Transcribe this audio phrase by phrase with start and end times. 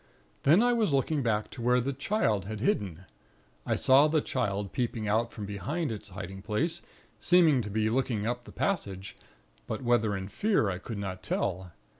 [0.41, 3.05] Then I was looking back to where the Child had hidden.
[3.67, 6.81] I saw the Child peeping out from behind its hiding place,
[7.19, 9.15] seeming to be looking up the passage;
[9.67, 11.73] but whether in fear I could not tell.